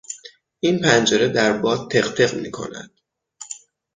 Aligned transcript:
این 0.59 0.79
پنجره 0.79 1.27
در 1.27 1.57
باد 1.57 1.91
تق 1.91 2.13
تق 2.13 2.33
میکند. 2.35 2.91